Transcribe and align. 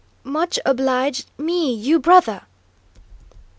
"Much 0.23 0.57
obliged 0.65 1.27
me, 1.37 1.71
you, 1.71 1.99
brother!" 1.99 2.41